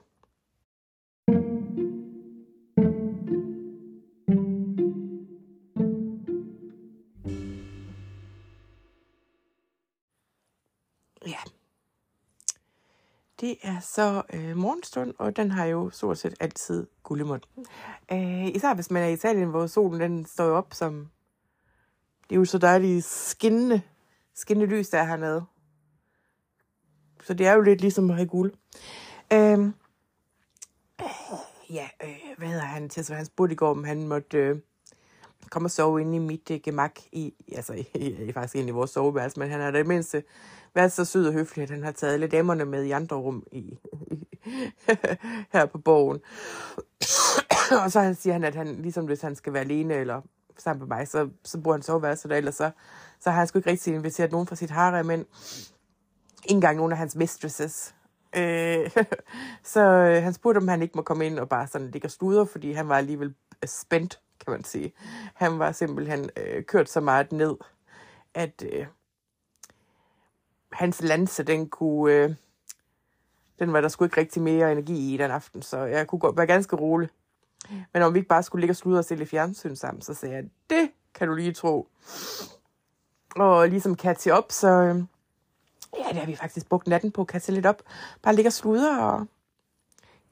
Det 13.40 13.56
er 13.62 13.81
så 13.81 14.22
øh, 14.32 14.56
morgenstund, 14.56 15.14
og 15.19 15.37
den 15.37 15.50
har 15.50 15.64
jo 15.64 15.90
stort 15.90 16.19
set 16.19 16.34
altid 16.40 16.87
guldemund. 17.02 17.42
Øh, 18.12 18.46
især 18.46 18.75
hvis 18.75 18.90
man 18.90 19.02
er 19.02 19.06
i 19.06 19.12
Italien, 19.12 19.48
hvor 19.48 19.66
solen 19.66 20.00
den 20.00 20.26
står 20.26 20.50
op 20.50 20.75
som... 20.75 21.08
Det 22.28 22.37
er 22.37 22.38
jo 22.38 22.44
så 22.44 22.58
dejligt 22.58 23.04
skinnende, 23.04 23.82
skinnende 24.34 24.76
lys, 24.76 24.88
der 24.88 24.98
er 24.98 25.04
hernede. 25.04 25.44
Så 27.25 27.34
det 27.34 27.46
er 27.46 27.52
jo 27.52 27.60
lidt 27.60 27.81
ligesom 27.81 28.10
at 28.10 28.16
have 28.16 28.28
guld. 28.28 28.52
Øh, 29.32 29.58
øh, 29.60 29.70
ja, 31.70 31.88
øh, 32.04 32.38
hvad 32.38 32.48
hedder 32.48 32.64
han 32.64 32.88
til? 32.88 33.04
Så 33.04 33.14
han 33.14 33.26
spurgte 33.26 33.52
i 33.52 33.56
går, 33.56 33.70
om 33.70 33.84
han 33.84 34.08
måtte 34.08 34.38
øh, 34.38 34.56
komme 35.50 35.67
og 35.67 35.70
sove 35.70 36.00
inde 36.00 36.17
i 36.17 36.19
mit 36.19 36.50
øh, 36.50 36.61
gemak. 36.64 37.00
I, 37.12 37.35
altså, 37.56 37.73
i, 37.94 38.25
i, 38.25 38.32
faktisk 38.32 38.56
inde 38.56 38.69
i 38.69 38.73
vores 38.73 38.91
soveværelse, 38.91 39.38
men 39.38 39.50
han 39.50 39.61
er 39.61 39.70
det 39.70 39.87
mindste 39.87 40.23
været 40.75 40.93
så 40.93 41.05
sød 41.05 41.26
og 41.26 41.32
høflig, 41.32 41.62
at 41.62 41.70
han 41.70 41.82
har 41.82 41.93
taget 41.93 42.12
alle 42.12 42.26
damerne 42.26 42.64
med 42.64 42.85
i 42.85 42.91
andre 42.91 43.17
rum 43.17 43.47
i, 43.52 43.79
her 45.52 45.67
på 45.67 45.79
borgen. 45.79 46.20
og 47.85 47.93
så 47.93 48.17
siger 48.20 48.32
han, 48.32 48.44
at 48.44 48.55
han, 48.55 48.67
ligesom 48.67 49.05
hvis 49.05 49.20
han 49.20 49.37
skal 49.37 49.52
være 49.52 49.62
alene 49.62 49.94
eller 49.94 50.20
sammen 50.58 50.88
med 50.88 50.97
mig, 50.97 51.08
så, 51.08 51.29
så 51.44 51.61
bruger 51.61 51.76
han 51.76 51.82
soveværelse 51.82 52.29
der, 52.29 52.37
ellers 52.37 52.55
så, 52.55 52.70
så 53.20 53.31
har 53.31 53.38
han 53.38 53.46
sgu 53.46 53.58
ikke 53.58 53.70
rigtig 53.70 53.94
inviteret 53.94 54.32
nogen 54.32 54.46
fra 54.46 54.56
sit 54.56 54.70
harem, 54.70 55.06
men 55.06 55.20
ikke 55.20 56.55
engang 56.55 56.76
nogen 56.76 56.93
af 56.93 56.99
hans 56.99 57.17
mistresses. 57.17 57.94
Øh, 58.37 58.91
så 59.73 59.81
øh, 59.81 60.23
han 60.23 60.32
spurgte, 60.32 60.58
om 60.58 60.69
han 60.69 60.82
ikke 60.82 60.96
må 60.96 61.03
komme 61.03 61.26
ind 61.26 61.38
og 61.38 61.49
bare 61.49 61.67
sådan 61.67 61.91
ligge 61.91 62.06
og 62.06 62.11
sludre, 62.11 62.46
fordi 62.46 62.73
han 62.73 62.88
var 62.88 62.96
alligevel 62.96 63.35
spændt, 63.64 64.20
kan 64.44 64.50
man 64.50 64.64
sige. 64.64 64.92
Han 65.34 65.58
var 65.58 65.72
simpelthen 65.72 66.31
øh, 66.37 66.64
kørt 66.64 66.90
så 66.90 67.00
meget 67.00 67.32
ned, 67.32 67.56
at 68.34 68.64
øh, 68.72 68.87
hans 70.72 71.02
lanse, 71.02 71.42
den 71.42 71.69
kunne... 71.69 72.14
Øh, 72.14 72.34
den 73.58 73.72
var 73.72 73.81
der 73.81 73.88
sgu 73.88 74.04
ikke 74.04 74.20
rigtig 74.20 74.42
mere 74.42 74.72
energi 74.72 75.14
i 75.14 75.16
den 75.16 75.31
aften, 75.31 75.62
så 75.62 75.78
jeg 75.78 76.06
kunne 76.06 76.19
godt 76.19 76.37
være 76.37 76.46
ganske 76.46 76.76
rolig. 76.76 77.08
Men 77.92 78.02
om 78.02 78.14
vi 78.14 78.19
ikke 78.19 78.28
bare 78.28 78.42
skulle 78.42 78.60
ligge 78.60 78.72
og 78.72 78.76
sludre 78.76 78.98
og 78.98 79.05
stille 79.05 79.26
fjernsyn 79.26 79.76
sammen, 79.76 80.03
så 80.03 80.15
sagde 80.15 80.34
jeg, 80.34 80.44
det 80.70 80.91
kan 81.15 81.29
du 81.29 81.34
lige 81.34 81.53
tro. 81.53 81.88
Og 83.36 83.69
ligesom 83.69 83.96
catche 83.96 84.34
op, 84.34 84.53
så 84.53 84.69
øh, 84.69 85.03
ja, 85.98 86.08
det 86.08 86.17
har 86.17 86.26
vi 86.26 86.36
faktisk 86.36 86.69
brugt 86.69 86.86
natten 86.86 87.12
på 87.12 87.26
at 87.34 87.48
lidt 87.48 87.67
op. 87.67 87.82
Bare 88.22 88.34
ligge 88.34 88.48
og 88.48 88.53
sludre 88.53 89.00
og 89.00 89.26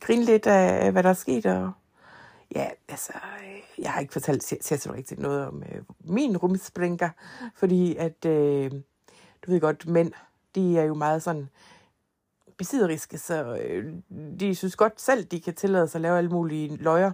grine 0.01 0.25
lidt 0.25 0.47
af, 0.47 0.93
hvad 0.93 1.03
der 1.03 1.11
er 1.11 1.15
sket. 1.15 1.47
Og 1.47 1.73
ja, 2.55 2.71
altså, 2.89 3.13
øh, 3.15 3.83
jeg 3.85 3.93
har 3.93 4.01
ikke 4.01 4.13
fortalt 4.13 4.45
Cecil 4.45 4.93
rigtigt 4.93 5.21
noget 5.21 5.47
om 5.47 5.63
øh, 5.63 5.83
min 6.01 6.37
rumsprinker, 6.37 7.11
fordi 7.55 7.97
at, 7.97 8.25
øh, 8.25 8.71
du 9.43 9.51
ved 9.51 9.61
godt, 9.61 9.87
mænd 9.87 10.13
de 10.55 10.79
er 10.79 10.85
jo 10.85 10.95
meget 10.95 11.23
sådan 11.23 11.49
besidderiske, 12.57 13.19
så 13.19 13.57
øh, 13.57 13.95
de 14.41 14.55
synes 14.55 14.77
godt 14.77 15.01
selv, 15.01 15.25
de 15.25 15.41
kan 15.41 15.55
tillade 15.55 15.89
sig 15.89 15.99
at 15.99 16.03
lave 16.03 16.19
alle 16.19 16.31
mulige 16.31 16.77
løjer, 16.77 17.13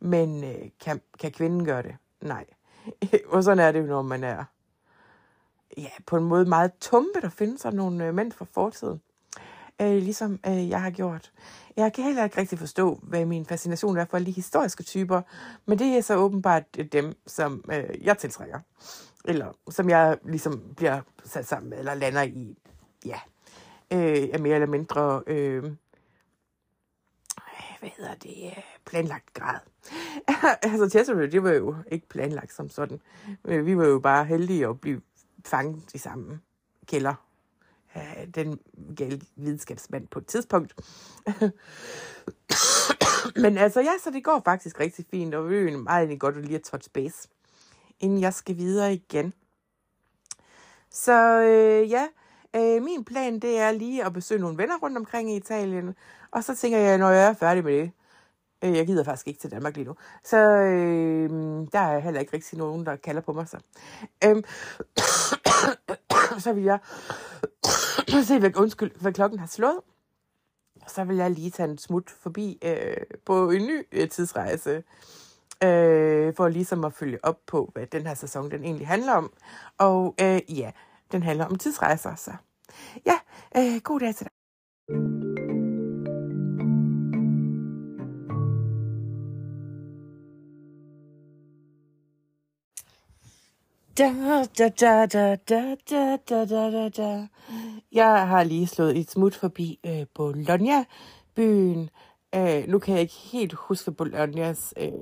men 0.00 0.44
øh, 0.44 0.70
kan, 0.80 1.00
kan 1.18 1.32
kvinden 1.32 1.64
gøre 1.64 1.82
det? 1.82 1.96
Nej. 2.20 2.46
og 3.32 3.44
sådan 3.44 3.58
er 3.58 3.72
det 3.72 3.80
jo, 3.80 3.86
når 3.86 4.02
man 4.02 4.24
er 4.24 4.44
ja, 5.76 5.90
på 6.06 6.16
en 6.16 6.24
måde 6.24 6.44
meget 6.44 6.72
tumpe, 6.80 7.20
der 7.20 7.28
findes 7.28 7.60
sådan 7.60 7.76
nogle 7.76 8.06
øh, 8.06 8.14
mænd 8.14 8.32
fra 8.32 8.44
fortiden. 8.44 9.00
Øh, 9.80 10.02
ligesom 10.02 10.40
øh, 10.46 10.68
jeg 10.68 10.82
har 10.82 10.90
gjort. 10.90 11.32
Jeg 11.76 11.92
kan 11.92 12.04
heller 12.04 12.24
ikke 12.24 12.40
rigtig 12.40 12.58
forstå, 12.58 13.00
hvad 13.02 13.24
min 13.26 13.46
fascination 13.46 13.96
er 13.96 14.04
for 14.04 14.16
alle 14.16 14.26
de 14.26 14.30
historiske 14.30 14.82
typer, 14.82 15.22
men 15.66 15.78
det 15.78 15.96
er 15.96 16.00
så 16.00 16.16
åbenbart 16.16 16.62
øh, 16.78 16.84
dem, 16.84 17.14
som 17.26 17.64
øh, 17.72 18.04
jeg 18.06 18.18
tiltrækker. 18.18 18.60
Eller 19.24 19.52
som 19.70 19.90
jeg 19.90 20.18
ligesom 20.24 20.62
bliver 20.76 21.00
sat 21.24 21.48
sammen 21.48 21.70
med, 21.70 21.78
eller 21.78 21.94
lander 21.94 22.22
i 22.22 22.58
ja, 23.06 23.20
øh, 23.92 24.28
er 24.32 24.38
mere 24.38 24.54
eller 24.54 24.68
mindre, 24.68 25.22
øh, 25.26 25.62
hvad 27.80 27.90
hedder 27.96 28.14
det, 28.14 28.44
øh, 28.46 28.62
planlagt 28.84 29.34
grad. 29.34 29.58
altså 30.62 30.88
Chesterfield, 30.88 31.32
det 31.32 31.42
var 31.42 31.50
jo 31.50 31.76
ikke 31.90 32.08
planlagt 32.08 32.52
som 32.52 32.68
sådan. 32.68 33.00
Øh, 33.44 33.66
vi 33.66 33.76
var 33.78 33.86
jo 33.86 33.98
bare 33.98 34.24
heldige 34.24 34.66
at 34.66 34.80
blive 34.80 35.00
fanget 35.44 35.94
i 35.94 35.98
samme 35.98 36.40
kælder. 36.86 37.14
Den 38.34 38.58
gale 38.96 39.20
videnskabsmand 39.36 40.08
på 40.08 40.18
et 40.18 40.26
tidspunkt. 40.26 40.74
Men 43.42 43.58
altså, 43.58 43.80
ja, 43.80 43.92
så 44.04 44.10
det 44.10 44.24
går 44.24 44.42
faktisk 44.44 44.80
rigtig 44.80 45.04
fint, 45.10 45.34
og 45.34 45.50
vi 45.50 45.56
er 45.56 45.60
jo 45.60 45.78
meget 45.78 46.20
godt 46.20 46.36
at 46.36 46.44
lige 46.44 46.56
at 46.56 46.62
touch 46.62 46.90
base, 46.90 47.28
inden 48.00 48.20
jeg 48.20 48.34
skal 48.34 48.56
videre 48.56 48.94
igen. 48.94 49.34
Så 50.90 51.40
øh, 51.40 51.90
ja, 51.90 52.06
Øh, 52.56 52.82
min 52.82 53.04
plan, 53.04 53.38
det 53.38 53.58
er 53.58 53.70
lige 53.70 54.04
at 54.04 54.12
besøge 54.12 54.40
nogle 54.40 54.58
venner 54.58 54.78
rundt 54.78 54.96
omkring 54.98 55.32
i 55.32 55.36
Italien. 55.36 55.94
Og 56.30 56.44
så 56.44 56.56
tænker 56.56 56.78
jeg, 56.78 56.98
når 56.98 57.10
jeg 57.10 57.28
er 57.28 57.34
færdig 57.34 57.64
med 57.64 57.72
det, 57.72 57.90
øh, 58.64 58.76
jeg 58.76 58.86
gider 58.86 59.04
faktisk 59.04 59.28
ikke 59.28 59.40
til 59.40 59.50
Danmark 59.50 59.76
lige 59.76 59.86
nu, 59.86 59.94
så 60.24 60.36
øh, 60.36 61.30
der 61.72 61.78
er 61.78 61.98
heller 61.98 62.20
ikke 62.20 62.32
rigtig 62.32 62.58
nogen, 62.58 62.86
der 62.86 62.96
kalder 62.96 63.20
på 63.20 63.32
mig 63.32 63.48
så. 63.48 63.58
Øh, 64.24 64.42
så 66.44 66.52
vil 66.52 66.64
jeg 66.64 66.78
se, 68.24 68.38
hvad, 68.38 68.56
undskyld, 68.56 68.90
hvad 69.00 69.12
klokken 69.12 69.38
har 69.38 69.46
slået. 69.46 69.80
Så 70.88 71.04
vil 71.04 71.16
jeg 71.16 71.30
lige 71.30 71.50
tage 71.50 71.70
en 71.70 71.78
smut 71.78 72.10
forbi 72.10 72.58
øh, 72.64 72.96
på 73.26 73.50
en 73.50 73.66
ny 73.66 73.86
øh, 73.92 74.08
tidsrejse, 74.08 74.82
øh, 75.64 76.34
for 76.34 76.48
ligesom 76.48 76.84
at 76.84 76.92
følge 76.92 77.24
op 77.24 77.38
på, 77.46 77.70
hvad 77.72 77.86
den 77.86 78.06
her 78.06 78.14
sæson 78.14 78.50
den 78.50 78.64
egentlig 78.64 78.86
handler 78.86 79.12
om. 79.12 79.32
Og 79.78 80.14
øh, 80.20 80.58
ja, 80.58 80.70
den 81.12 81.22
handler 81.22 81.44
om 81.44 81.58
tidsrejser, 81.58 82.14
så 82.14 82.32
ja, 83.06 83.18
øh, 83.56 83.80
god 83.80 84.00
dag 84.00 84.14
til 84.14 84.26
dig. 84.26 85.21
Da, 93.98 94.44
da, 94.58 94.68
da, 94.68 95.06
da, 95.06 95.36
da, 95.36 95.76
da, 95.90 96.16
da, 96.28 96.44
da, 96.44 96.70
da, 96.70 96.88
da. 96.88 97.28
Jeg 97.92 98.28
har 98.28 98.44
lige 98.44 98.66
slået 98.66 98.98
et 98.98 99.10
smut 99.10 99.34
forbi 99.34 99.80
øh, 99.86 100.06
Bologna, 100.14 100.84
byen. 101.34 101.90
Øh, 102.34 102.68
nu 102.68 102.78
kan 102.78 102.94
jeg 102.94 103.00
ikke 103.00 103.14
helt 103.14 103.52
huske, 103.52 103.84
hvad 103.84 103.94
Bolognas 103.94 104.74
øh, 104.76 104.92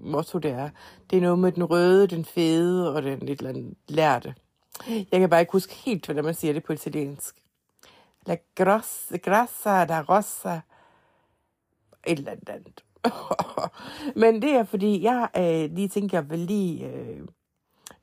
motto 0.00 0.38
det 0.38 0.50
er. 0.50 0.70
Det 1.10 1.16
er 1.16 1.20
noget 1.20 1.38
med 1.38 1.52
den 1.52 1.64
røde, 1.64 2.06
den 2.06 2.24
fede 2.24 2.94
og 2.94 3.02
den 3.02 3.18
lidt 3.18 3.40
eller 3.40 3.50
andet 3.50 3.74
lærte. 3.88 4.34
Jeg 4.88 5.20
kan 5.20 5.30
bare 5.30 5.40
ikke 5.40 5.52
huske 5.52 5.74
helt, 5.74 6.06
hvordan 6.06 6.24
man 6.24 6.34
siger 6.34 6.52
det 6.52 6.64
på 6.64 6.72
italiensk. 6.72 7.36
La 8.26 8.36
grossa, 8.54 9.16
grassa 9.16 9.84
da 9.84 10.00
rossa. 10.00 10.60
Et 12.06 12.18
eller 12.18 12.32
andet. 12.48 12.84
Men 14.22 14.42
det 14.42 14.50
er 14.50 14.64
fordi, 14.64 15.02
jeg 15.02 15.28
øh, 15.36 15.76
lige 15.76 15.88
tænker, 15.88 16.18
jeg 16.18 16.30
vil 16.30 16.38
lige... 16.38 16.86
Øh, 16.86 17.20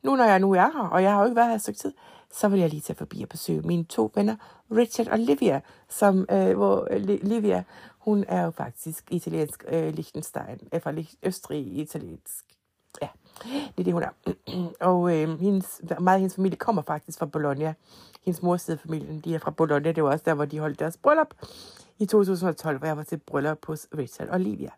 nu 0.05 0.15
når 0.15 0.23
jeg 0.23 0.39
nu 0.39 0.51
er 0.51 0.71
her, 0.73 0.87
og 0.91 1.03
jeg 1.03 1.11
har 1.11 1.19
jo 1.19 1.25
ikke 1.25 1.35
været 1.35 1.47
her 1.47 1.55
et 1.55 1.61
stykke 1.61 1.79
tid, 1.79 1.93
så 2.31 2.47
vil 2.47 2.59
jeg 2.59 2.69
lige 2.69 2.81
tage 2.81 2.97
forbi 2.97 3.23
og 3.23 3.29
besøge 3.29 3.61
mine 3.61 3.83
to 3.83 4.11
venner, 4.15 4.35
Richard 4.71 5.07
og 5.07 5.19
Livia, 5.19 5.61
som, 5.89 6.25
øh, 6.31 6.57
hvor 6.57 6.87
øh, 6.91 7.01
Livia, 7.01 7.63
hun 7.99 8.25
er 8.27 8.43
jo 8.43 8.51
faktisk 8.51 9.03
italiensk 9.11 9.65
øh, 9.67 9.93
Liechtenstein, 9.93 10.59
er 10.71 10.79
fra 10.79 10.93
Østrig 11.23 11.77
italiensk. 11.77 12.45
Ja, 13.01 13.07
det 13.45 13.79
er 13.79 13.83
det, 13.83 13.93
hun 13.93 14.03
er. 14.03 14.09
og 14.89 15.15
øh, 15.15 15.39
hendes, 15.39 15.81
meget 15.99 16.15
af 16.15 16.19
hendes 16.19 16.35
familie 16.35 16.57
kommer 16.57 16.81
faktisk 16.81 17.19
fra 17.19 17.25
Bologna. 17.25 17.73
Hendes 18.25 18.41
mors 18.41 18.61
side 18.61 18.77
familien, 18.77 19.19
de 19.19 19.35
er 19.35 19.39
fra 19.39 19.51
Bologna. 19.51 19.91
Det 19.91 20.03
var 20.03 20.11
også 20.11 20.23
der, 20.25 20.33
hvor 20.33 20.45
de 20.45 20.59
holdt 20.59 20.79
deres 20.79 20.97
bryllup 20.97 21.33
i 21.99 22.05
2012, 22.05 22.77
hvor 22.77 22.87
jeg 22.87 22.97
var 22.97 23.03
til 23.03 23.17
bryllup 23.17 23.65
hos 23.65 23.87
Richard 23.97 24.27
og 24.29 24.39
Livia. 24.39 24.69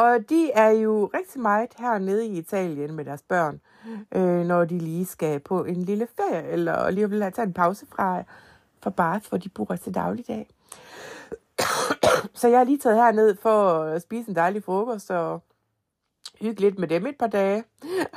Og 0.00 0.28
de 0.28 0.50
er 0.52 0.70
jo 0.70 1.10
rigtig 1.14 1.40
meget 1.40 1.70
hernede 1.78 2.26
i 2.26 2.38
Italien 2.38 2.94
med 2.94 3.04
deres 3.04 3.22
børn, 3.22 3.60
øh, 4.12 4.46
når 4.46 4.64
de 4.64 4.78
lige 4.78 5.06
skal 5.06 5.40
på 5.40 5.64
en 5.64 5.82
lille 5.82 6.08
ferie, 6.16 6.48
eller 6.48 6.90
lige 6.90 7.10
vil 7.10 7.22
have 7.22 7.30
tage 7.30 7.46
en 7.46 7.52
pause 7.52 7.86
fra, 7.86 8.22
fra 8.82 8.90
Bath, 8.90 9.28
hvor 9.28 9.38
de 9.38 9.48
bor 9.48 9.76
til 9.76 9.94
dagligdag. 9.94 10.48
Så 12.34 12.48
jeg 12.48 12.58
har 12.58 12.64
lige 12.64 12.78
taget 12.78 12.96
herned 12.96 13.36
for 13.36 13.82
at 13.82 14.02
spise 14.02 14.28
en 14.28 14.36
dejlig 14.36 14.64
frokost 14.64 15.10
og 15.10 15.42
hygge 16.40 16.60
lidt 16.60 16.78
med 16.78 16.88
dem 16.88 17.06
et 17.06 17.18
par 17.18 17.26
dage. 17.26 17.64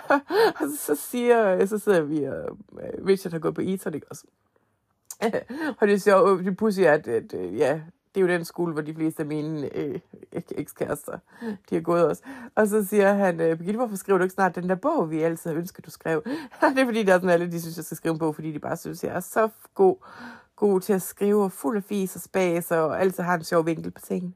og 0.60 0.68
så, 0.80 0.96
siger, 0.96 1.66
så 1.66 1.78
sidder 1.78 2.02
vi 2.02 2.24
og 2.24 2.58
øh, 2.82 3.06
Richard 3.06 3.32
har 3.32 3.40
gået 3.40 3.56
på 3.56 3.62
Eton, 3.62 3.94
ikke 3.94 4.08
også? 4.10 4.24
og 5.80 5.88
det 5.88 5.94
er 5.94 6.00
sjovt, 6.00 6.46
det 6.46 6.58
pudsigt, 6.58 6.88
at, 6.88 7.08
at, 7.08 7.34
at 7.34 7.58
ja, 7.58 7.82
det 8.16 8.22
er 8.22 8.26
jo 8.26 8.28
den 8.28 8.46
skole, 8.46 8.74
hvor 8.74 8.82
de 8.82 8.94
fleste 8.94 9.22
af 9.22 9.28
mine 9.28 9.78
øh, 9.78 10.00
ekskærester, 10.52 11.18
de 11.70 11.76
har 11.76 11.82
gået 11.82 12.08
også. 12.08 12.24
Og 12.56 12.68
så 12.68 12.86
siger 12.86 13.14
han, 13.14 13.42
øh, 13.42 13.58
Birgitte, 13.58 13.78
hvorfor 13.78 13.96
skriver 13.96 14.18
du 14.18 14.24
ikke 14.24 14.34
snart 14.34 14.56
den 14.56 14.70
der 14.70 14.76
bog, 14.76 15.12
vi 15.12 15.22
altid 15.22 15.50
har 15.50 15.58
ønsket, 15.58 15.86
du 15.86 15.92
skrev? 15.92 16.24
det 16.76 16.80
er 16.80 16.86
fordi, 16.86 17.04
der 17.04 17.14
er 17.14 17.18
sådan 17.18 17.30
alle, 17.30 17.52
de 17.52 17.62
synes, 17.62 17.78
jeg 17.78 17.86
skal 17.86 17.98
skrive 17.98 18.14
en 18.14 18.20
bog, 18.20 18.36
fordi 18.36 18.52
de 18.52 18.60
bare 18.60 18.78
synes, 18.78 19.04
jeg 19.04 19.16
er 19.16 19.20
så 19.20 19.50
god, 19.76 19.96
god 20.56 20.82
til 20.82 20.94
at 20.94 21.02
skrive, 21.02 21.44
og 21.44 21.52
fuld 21.52 21.78
af 21.78 21.84
fis 21.84 22.16
og 22.16 22.22
spas, 22.22 22.72
og 22.72 23.02
altid 23.02 23.24
har 23.24 23.36
en 23.36 23.44
sjov 23.44 23.66
vinkel 23.66 23.92
på 23.92 24.02
tingene. 24.02 24.34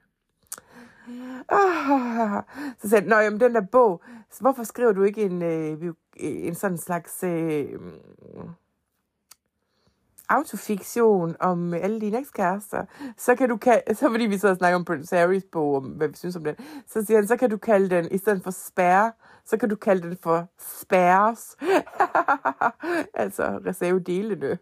Oh, 1.49 2.41
så 2.81 2.89
sagde 2.89 3.09
han, 3.09 3.23
jamen 3.23 3.39
den 3.39 3.55
der 3.55 3.61
bog, 3.61 4.01
hvorfor 4.39 4.63
skriver 4.63 4.91
du 4.91 5.03
ikke 5.03 5.21
en, 5.21 5.41
øh, 5.41 5.93
en 6.17 6.55
sådan 6.55 6.77
slags... 6.77 7.23
Øh, 7.23 7.79
autofiktion 10.29 11.35
om 11.39 11.73
øh, 11.73 11.83
alle 11.83 12.01
dine 12.01 12.19
ekskærester, 12.19 12.85
så 13.17 13.35
kan 13.35 13.49
du 13.49 13.57
kalde, 13.57 13.95
så 13.95 14.09
fordi 14.09 14.25
vi 14.25 14.37
så 14.37 14.55
snakker 14.55 14.75
om 14.75 14.85
Prince 14.85 15.15
Harrys 15.15 15.43
bog, 15.51 15.75
om 15.75 15.83
hvad 15.83 16.07
vi 16.07 16.15
synes 16.15 16.35
om 16.35 16.43
den, 16.43 16.55
så 16.87 17.05
siger 17.05 17.17
han, 17.17 17.27
så 17.27 17.37
kan 17.37 17.49
du 17.49 17.57
kalde 17.57 17.89
den, 17.89 18.11
i 18.11 18.17
stedet 18.17 18.43
for 18.43 18.51
spærre, 18.51 19.11
så 19.45 19.57
kan 19.57 19.69
du 19.69 19.75
kalde 19.75 20.07
den 20.09 20.17
for 20.17 20.47
spærres. 20.59 21.57
altså 23.23 23.59
reservedelene. 23.65 24.57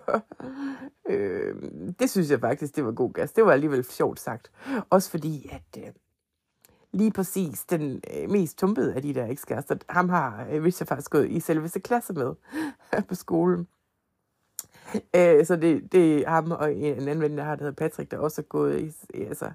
øh, 1.10 1.54
det 1.98 2.10
synes 2.10 2.30
jeg 2.30 2.40
faktisk, 2.40 2.76
det 2.76 2.84
var 2.84 2.92
god 2.92 3.12
gas. 3.12 3.32
Det 3.32 3.44
var 3.44 3.52
alligevel 3.52 3.84
sjovt 3.84 4.20
sagt. 4.20 4.50
Også 4.90 5.10
fordi, 5.10 5.50
at 5.52 5.82
øh, 5.82 5.92
lige 6.92 7.12
præcis 7.12 7.64
den 7.64 8.02
øh, 8.16 8.30
mest 8.30 8.58
tumpede 8.58 8.94
af 8.94 9.02
de 9.02 9.14
der 9.14 9.26
ekskærester, 9.26 9.76
ham 9.88 10.08
har 10.08 10.46
øh, 10.50 10.62
Richard 10.62 10.86
faktisk 10.86 11.10
gået 11.10 11.30
i 11.30 11.40
selveste 11.40 11.80
klasse 11.80 12.12
med 12.12 12.34
på 13.08 13.14
skolen. 13.14 13.66
Øh, 15.16 15.46
så 15.46 15.56
det, 15.56 15.92
det 15.92 16.18
er 16.18 16.30
ham 16.30 16.50
og 16.50 16.74
en 16.74 17.08
anden 17.08 17.20
ven, 17.20 17.38
der 17.38 17.44
har, 17.44 17.56
der 17.56 17.64
hedder 17.64 17.88
Patrick, 17.88 18.10
der 18.10 18.18
også 18.18 18.40
er 18.40 18.44
gået, 18.44 18.80
i, 18.80 19.22
altså, 19.22 19.50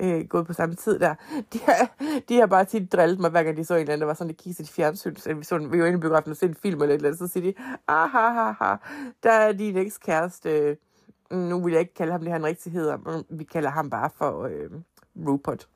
øh, 0.00 0.26
gået 0.28 0.46
på 0.46 0.52
samme 0.52 0.74
tid 0.74 0.98
der. 0.98 1.14
De 1.52 1.58
har, 1.58 1.90
de 2.28 2.38
har 2.38 2.46
bare 2.46 2.64
tit 2.64 2.92
drillet 2.92 3.20
mig, 3.20 3.30
hver 3.30 3.42
gang 3.42 3.56
de 3.56 3.64
så 3.64 3.74
en 3.74 3.80
eller 3.80 3.92
anden, 3.92 4.00
der 4.00 4.06
var 4.06 4.14
sådan, 4.14 4.28
de 4.28 4.34
kiggede 4.34 4.62
til 4.62 4.74
fjernsyn, 4.74 5.16
så 5.16 5.34
vi, 5.34 5.44
så, 5.44 5.58
vi 5.58 5.80
var 5.80 5.86
inde 5.86 5.98
i 5.98 6.00
biografen 6.00 6.30
og 6.30 6.36
så 6.36 6.46
en 6.46 6.54
film 6.54 6.82
eller 6.82 6.94
et 6.94 6.98
eller 6.98 7.08
andet, 7.08 7.18
så 7.18 7.26
siger 7.26 7.52
de, 7.52 7.54
ah, 7.88 8.10
ha, 8.10 8.28
ha, 8.28 8.50
ha, 8.50 8.76
der 9.22 9.32
er 9.32 9.52
din 9.52 9.76
ekskæreste, 9.76 10.76
mm, 11.30 11.36
nu 11.36 11.64
vil 11.64 11.72
jeg 11.72 11.80
ikke 11.80 11.94
kalde 11.94 12.12
ham 12.12 12.20
det, 12.20 12.32
han 12.32 12.44
rigtig 12.44 12.72
hedder, 12.72 12.96
men 12.96 13.38
vi 13.38 13.44
kalder 13.44 13.70
ham 13.70 13.90
bare 13.90 14.10
for 14.10 14.42
øh, 14.42 14.70
Rupert. 15.26 15.68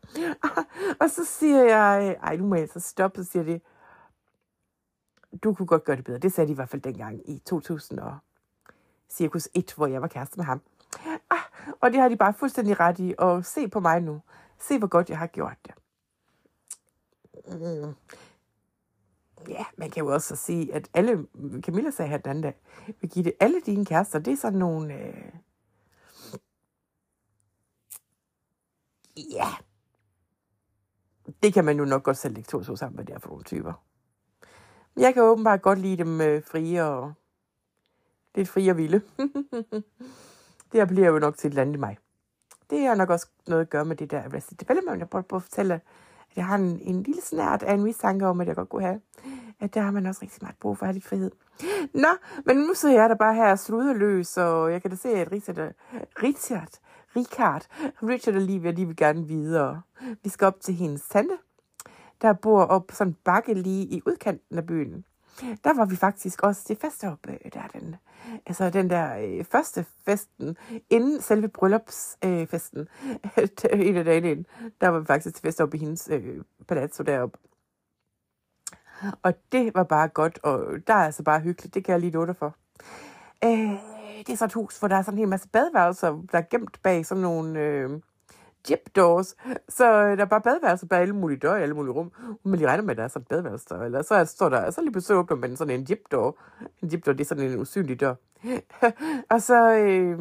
og 1.00 1.10
så 1.10 1.24
siger 1.24 1.62
jeg, 1.62 2.16
ej, 2.22 2.36
nu 2.36 2.46
må 2.46 2.54
jeg 2.54 2.68
så 2.68 2.80
stoppe, 2.80 3.24
så 3.24 3.30
siger 3.30 3.42
de, 3.42 3.60
du 5.44 5.54
kunne 5.54 5.66
godt 5.66 5.84
gøre 5.84 5.96
det 5.96 6.04
bedre. 6.04 6.18
Det 6.18 6.32
sagde 6.32 6.48
de 6.48 6.52
i 6.52 6.54
hvert 6.54 6.68
fald 6.68 6.82
dengang 6.82 7.30
i 7.30 7.38
2000 7.38 8.00
og 8.00 8.18
Cirkus 9.12 9.48
1, 9.54 9.72
hvor 9.76 9.86
jeg 9.86 10.02
var 10.02 10.08
kæreste 10.08 10.36
med 10.36 10.44
ham. 10.44 10.60
Ah, 11.30 11.38
og 11.80 11.92
det 11.92 12.00
har 12.00 12.08
de 12.08 12.16
bare 12.16 12.34
fuldstændig 12.34 12.80
ret 12.80 12.98
i. 12.98 13.14
Og 13.18 13.44
se 13.44 13.68
på 13.68 13.80
mig 13.80 14.00
nu. 14.00 14.20
Se, 14.58 14.78
hvor 14.78 14.86
godt 14.88 15.10
jeg 15.10 15.18
har 15.18 15.26
gjort 15.26 15.56
det. 15.64 15.74
Mm. 17.46 17.94
Ja, 19.48 19.64
man 19.76 19.90
kan 19.90 20.04
jo 20.04 20.12
også 20.12 20.36
sige, 20.36 20.74
at 20.74 20.88
alle, 20.94 21.26
Camilla 21.60 21.90
sagde 21.90 22.10
her 22.10 22.18
den 22.18 22.30
anden 22.30 22.42
dag, 22.42 22.54
Birgitte, 23.00 23.32
alle 23.40 23.60
dine 23.60 23.86
kærester, 23.86 24.18
det 24.18 24.32
er 24.32 24.36
sådan 24.36 24.58
nogle, 24.58 24.94
øh, 24.94 25.32
ja, 29.16 29.48
det 31.42 31.54
kan 31.54 31.64
man 31.64 31.78
jo 31.78 31.84
nok 31.84 32.02
godt 32.02 32.16
selv 32.16 32.34
lægge 32.34 32.48
to 32.48 32.76
sammen, 32.76 32.94
hvad 32.94 33.04
det 33.04 33.14
er 33.14 33.18
for 33.18 33.28
nogle 33.28 33.44
typer. 33.44 33.72
Jeg 34.96 35.14
kan 35.14 35.22
åbenbart 35.22 35.62
godt 35.62 35.78
lide 35.78 35.96
dem 35.96 36.20
øh, 36.20 36.42
frie 36.44 36.84
og 36.84 37.12
Lidt 38.34 38.48
fri 38.48 38.68
og 38.68 38.76
vilde. 38.76 39.00
det 40.72 40.80
her 40.80 40.84
bliver 40.84 41.08
jo 41.08 41.18
nok 41.18 41.36
til 41.36 41.48
et 41.48 41.50
eller 41.50 41.62
andet 41.62 41.74
i 41.74 41.78
mig. 41.78 41.98
Det 42.70 42.80
har 42.80 42.94
nok 42.94 43.10
også 43.10 43.26
noget 43.46 43.62
at 43.62 43.70
gøre 43.70 43.84
med 43.84 43.96
det 43.96 44.10
der 44.10 44.22
Arrested 44.22 44.56
Development. 44.56 44.98
Jeg 44.98 45.08
prøver 45.08 45.22
på 45.22 45.36
at 45.36 45.42
fortælle, 45.42 45.74
at 45.74 45.80
jeg 46.36 46.46
har 46.46 46.54
en, 46.54 46.80
en 46.80 47.02
lille 47.02 47.22
snært 47.22 47.62
af 47.62 47.74
en 47.74 47.82
mistanke 47.82 48.26
om, 48.26 48.40
at 48.40 48.48
jeg 48.48 48.56
godt 48.56 48.68
kunne 48.68 48.82
have. 48.82 49.00
At 49.60 49.74
der 49.74 49.80
har 49.80 49.90
man 49.90 50.06
også 50.06 50.22
rigtig 50.22 50.38
meget 50.42 50.56
brug 50.60 50.78
for 50.78 50.84
at 50.84 50.88
have 50.88 50.92
lidt 50.92 51.04
frihed. 51.04 51.30
Nå, 51.94 52.08
men 52.46 52.56
nu 52.56 52.74
sidder 52.74 53.00
jeg 53.00 53.08
der 53.08 53.14
bare 53.14 53.34
her 53.34 53.56
sluderløs, 53.56 54.36
og 54.36 54.72
jeg 54.72 54.82
kan 54.82 54.90
da 54.90 54.96
se, 54.96 55.08
at 55.08 55.32
Richard, 55.32 55.74
Richard, 56.22 56.68
Richard, 57.16 57.66
Richard 58.02 58.34
og 58.34 58.40
Livia, 58.40 58.70
de 58.70 58.86
vil 58.86 58.96
gerne 58.96 59.26
videre. 59.26 59.82
Vi 60.22 60.28
skal 60.28 60.46
op 60.46 60.60
til 60.60 60.74
hendes 60.74 61.08
tante, 61.08 61.38
der 62.22 62.32
bor 62.32 62.62
op 62.62 62.86
på 62.86 62.94
sådan 62.94 63.10
en 63.10 63.16
bakke 63.24 63.54
lige 63.54 63.84
i 63.84 64.02
udkanten 64.06 64.58
af 64.58 64.66
byen. 64.66 65.04
Der 65.40 65.76
var 65.76 65.84
vi 65.84 65.96
faktisk 65.96 66.42
også 66.42 66.64
til 66.64 66.76
fest 66.76 67.04
øh, 67.04 67.36
der 67.54 67.66
den, 67.72 67.96
altså 68.46 68.70
den 68.70 68.90
der 68.90 69.18
øh, 69.18 69.44
første 69.44 69.86
festen, 70.04 70.56
inden 70.90 71.20
selve 71.20 71.48
bryllupsfesten, 71.48 72.88
øh, 73.38 73.48
en 73.88 73.96
af 73.96 74.04
dagene 74.04 74.30
inden, 74.30 74.46
der 74.80 74.88
var 74.88 74.98
vi 74.98 75.06
faktisk 75.06 75.34
til 75.34 75.42
fest 75.42 75.60
i 75.74 75.78
hendes 75.78 76.08
øh, 76.12 76.44
palazzo 76.68 77.02
deroppe. 77.02 77.38
Og 79.22 79.34
det 79.52 79.74
var 79.74 79.84
bare 79.84 80.08
godt, 80.08 80.38
og 80.42 80.66
der 80.86 80.94
er 80.94 81.04
altså 81.04 81.22
bare 81.22 81.40
hyggeligt, 81.40 81.74
det 81.74 81.84
kan 81.84 81.92
jeg 81.92 82.00
lige 82.00 82.10
love 82.10 82.26
dig 82.26 82.36
for. 82.36 82.56
Øh, 83.44 83.78
det 84.26 84.32
er 84.32 84.36
så 84.36 84.44
et 84.44 84.52
hus, 84.52 84.78
hvor 84.78 84.88
der 84.88 84.96
er 84.96 85.02
sådan 85.02 85.14
en 85.14 85.18
hel 85.18 85.28
masse 85.28 85.48
badeværelser, 85.48 86.22
der 86.32 86.38
er 86.38 86.42
gemt 86.50 86.82
bag 86.82 87.06
sådan 87.06 87.22
nogle... 87.22 87.60
Øh, 87.60 87.90
Jip 88.70 88.96
doors. 88.96 89.36
Så 89.68 89.92
øh, 89.92 90.16
der 90.16 90.24
er 90.24 90.28
bare 90.28 90.40
badeværelser 90.40 90.86
bag 90.86 91.00
alle 91.00 91.16
mulige 91.16 91.38
døre 91.38 91.60
i 91.60 91.62
alle 91.62 91.74
mulige 91.74 91.92
rum. 91.92 92.12
Men 92.44 92.54
lige 92.54 92.68
regner 92.68 92.82
med, 92.82 92.90
at 92.90 92.96
der 92.96 93.04
er 93.04 93.08
sådan 93.08 93.22
et 93.22 93.28
badeværelse 93.28 93.66
der. 93.68 93.82
Eller 93.82 94.02
så 94.02 94.24
står 94.24 94.48
der, 94.48 94.70
så 94.70 94.80
lige 94.80 94.92
pludselig 94.92 95.18
åbner 95.18 95.36
man 95.36 95.56
sådan 95.56 95.80
en 95.80 95.86
jip 95.90 96.02
door. 96.10 96.38
En 96.82 96.88
jip 96.88 97.06
door, 97.06 97.12
det 97.12 97.20
er 97.20 97.24
sådan 97.28 97.50
en 97.50 97.58
usynlig 97.58 98.00
dør. 98.00 98.14
og 99.32 99.42
så, 99.42 99.74
øh, 99.74 100.18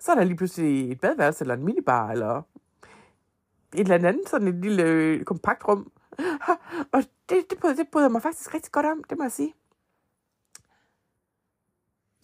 så 0.00 0.12
er 0.12 0.14
der 0.14 0.24
lige 0.24 0.36
pludselig 0.36 0.92
et 0.92 1.00
badeværelse, 1.00 1.44
eller 1.44 1.54
en 1.54 1.64
minibar, 1.64 2.10
eller 2.10 2.42
et 3.74 3.80
eller 3.80 4.08
andet, 4.08 4.28
sådan 4.28 4.48
et 4.48 4.54
lille 4.54 4.82
øh, 4.82 5.24
kompakt 5.24 5.68
rum. 5.68 5.92
og 6.92 7.02
det, 7.28 7.44
det, 7.50 7.62
det, 7.62 7.78
det 7.78 7.86
bryder 7.92 8.08
mig 8.08 8.22
faktisk 8.22 8.54
rigtig 8.54 8.72
godt 8.72 8.86
om, 8.86 9.04
det 9.10 9.18
må 9.18 9.24
jeg 9.24 9.32
sige. 9.32 9.54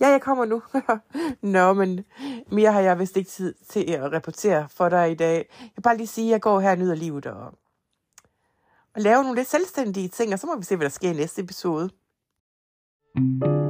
Ja, 0.02 0.09
jeg 0.09 0.21
kommer 0.21 0.44
nu. 0.44 0.62
Nå, 1.54 1.73
men 1.73 2.04
mere 2.50 2.73
har 2.73 2.80
jeg 2.80 2.99
vist 2.99 3.16
ikke 3.16 3.30
tid 3.30 3.54
til 3.68 3.92
at 3.92 4.12
rapportere 4.12 4.68
for 4.68 4.88
dig 4.88 5.11
i 5.11 5.14
dag. 5.14 5.37
Jeg 5.61 5.71
vil 5.76 5.82
bare 5.82 5.97
lige 5.97 6.06
sige, 6.06 6.26
at 6.26 6.32
jeg 6.32 6.40
går 6.40 6.61
her 6.61 6.71
og 6.71 6.78
nyder 6.78 6.94
livet 6.94 7.26
og, 7.26 7.44
og 8.94 9.02
laver 9.02 9.23
nogle 9.23 9.37
lidt 9.37 9.49
selvstændige 9.49 10.09
ting, 10.09 10.32
og 10.32 10.38
så 10.38 10.47
må 10.47 10.56
vi 10.56 10.64
se, 10.64 10.76
hvad 10.76 10.85
der 10.85 10.90
sker 10.90 11.11
i 11.11 11.14
næste 11.14 11.42
episode. 11.42 11.90
thank 13.14 13.44
you 13.44 13.62